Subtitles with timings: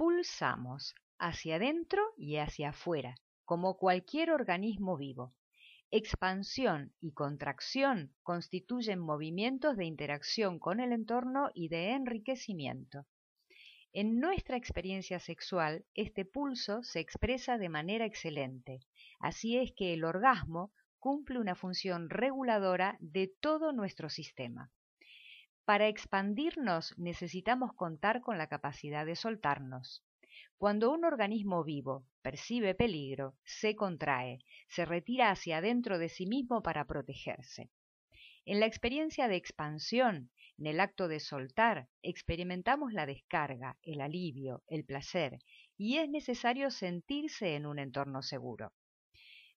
[0.00, 5.34] Pulsamos hacia adentro y hacia afuera, como cualquier organismo vivo.
[5.90, 13.04] Expansión y contracción constituyen movimientos de interacción con el entorno y de enriquecimiento.
[13.92, 18.80] En nuestra experiencia sexual, este pulso se expresa de manera excelente.
[19.18, 24.72] Así es que el orgasmo cumple una función reguladora de todo nuestro sistema.
[25.70, 30.04] Para expandirnos necesitamos contar con la capacidad de soltarnos.
[30.58, 36.60] Cuando un organismo vivo percibe peligro, se contrae, se retira hacia adentro de sí mismo
[36.60, 37.70] para protegerse.
[38.44, 44.64] En la experiencia de expansión, en el acto de soltar, experimentamos la descarga, el alivio,
[44.66, 45.38] el placer,
[45.76, 48.72] y es necesario sentirse en un entorno seguro.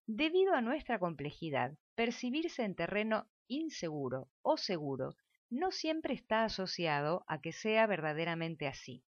[0.06, 5.16] Debido a nuestra complejidad, percibirse en terreno inseguro o seguro
[5.50, 9.04] no siempre está asociado a que sea verdaderamente así.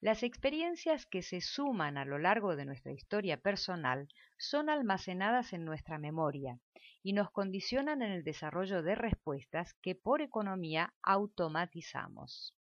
[0.00, 5.64] Las experiencias que se suman a lo largo de nuestra historia personal son almacenadas en
[5.64, 6.58] nuestra memoria
[7.04, 12.56] y nos condicionan en el desarrollo de respuestas que por economía automatizamos.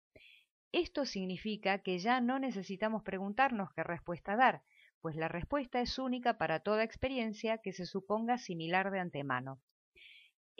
[0.73, 4.63] Esto significa que ya no necesitamos preguntarnos qué respuesta dar,
[5.01, 9.61] pues la respuesta es única para toda experiencia que se suponga similar de antemano.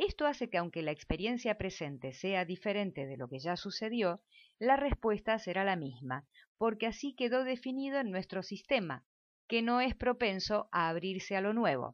[0.03, 4.23] Esto hace que aunque la experiencia presente sea diferente de lo que ya sucedió,
[4.59, 9.05] la respuesta será la misma, porque así quedó definido en nuestro sistema,
[9.47, 11.93] que no es propenso a abrirse a lo nuevo.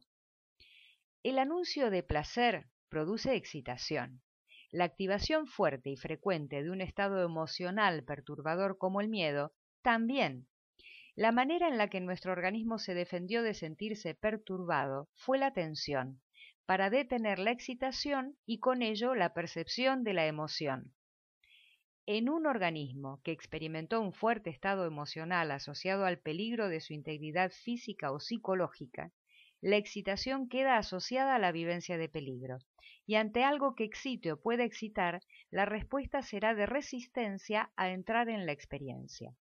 [1.21, 4.21] El anuncio de placer produce excitación.
[4.71, 10.47] La activación fuerte y frecuente de un estado emocional perturbador como el miedo también.
[11.13, 16.21] La manera en la que nuestro organismo se defendió de sentirse perturbado fue la tensión,
[16.67, 20.93] para detener la excitación y con ello la percepción de la emoción.
[22.05, 27.51] En un organismo que experimentó un fuerte estado emocional asociado al peligro de su integridad
[27.51, 29.13] física o psicológica,
[29.61, 32.57] la excitación queda asociada a la vivencia de peligro,
[33.05, 38.27] y ante algo que excite o pueda excitar, la respuesta será de resistencia a entrar
[38.27, 39.33] en la experiencia.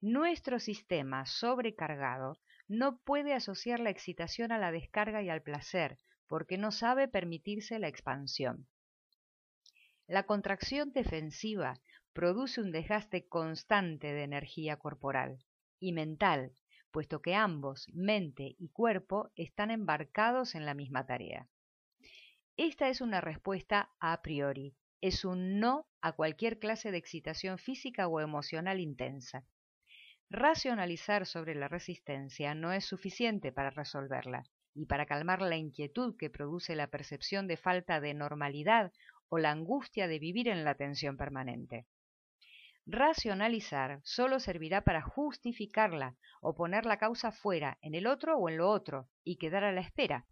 [0.00, 5.98] Nuestro sistema sobrecargado no puede asociar la excitación a la descarga y al placer,
[6.30, 8.68] porque no sabe permitirse la expansión.
[10.06, 11.80] La contracción defensiva
[12.12, 15.44] produce un desgaste constante de energía corporal
[15.80, 16.52] y mental,
[16.92, 21.48] puesto que ambos, mente y cuerpo, están embarcados en la misma tarea.
[22.56, 28.06] Esta es una respuesta a priori, es un no a cualquier clase de excitación física
[28.06, 29.44] o emocional intensa.
[30.28, 34.44] Racionalizar sobre la resistencia no es suficiente para resolverla
[34.74, 38.92] y para calmar la inquietud que produce la percepción de falta de normalidad
[39.28, 41.86] o la angustia de vivir en la tensión permanente.
[42.86, 48.56] Racionalizar solo servirá para justificarla o poner la causa fuera, en el otro o en
[48.56, 50.26] lo otro, y quedar a la espera.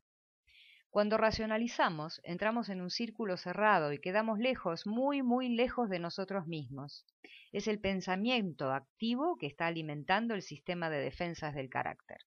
[0.91, 6.47] Cuando racionalizamos, entramos en un círculo cerrado y quedamos lejos, muy, muy lejos de nosotros
[6.47, 7.05] mismos.
[7.53, 12.19] Es el pensamiento activo que está alimentando el sistema de defensas del carácter.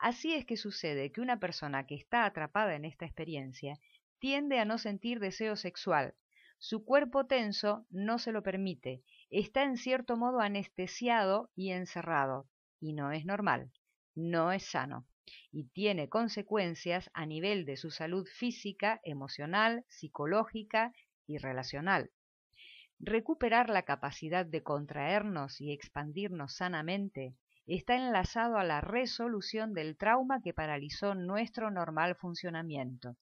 [0.00, 3.78] Así es que sucede que una persona que está atrapada en esta experiencia
[4.18, 6.14] tiende a no sentir deseo sexual.
[6.58, 12.48] Su cuerpo tenso no se lo permite, está en cierto modo anestesiado y encerrado,
[12.80, 13.72] y no es normal,
[14.14, 15.06] no es sano,
[15.52, 20.94] y tiene consecuencias a nivel de su salud física, emocional, psicológica
[21.26, 22.10] y relacional.
[22.98, 27.34] Recuperar la capacidad de contraernos y expandirnos sanamente
[27.66, 33.16] está enlazado a la resolución del trauma que paralizó nuestro normal funcionamiento.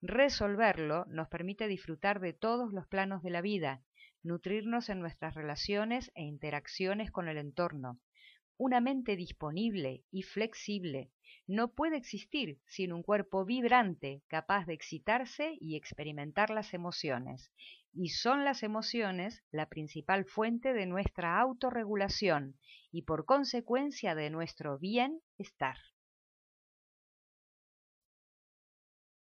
[0.00, 3.82] Resolverlo nos permite disfrutar de todos los planos de la vida,
[4.22, 7.98] nutrirnos en nuestras relaciones e interacciones con el entorno.
[8.64, 11.10] Una mente disponible y flexible
[11.48, 17.50] no puede existir sin un cuerpo vibrante capaz de excitarse y experimentar las emociones,
[17.92, 22.56] y son las emociones la principal fuente de nuestra autorregulación
[22.92, 25.78] y por consecuencia de nuestro bienestar.